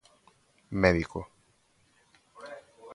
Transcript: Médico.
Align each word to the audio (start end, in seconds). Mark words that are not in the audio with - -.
Médico. 0.83 1.21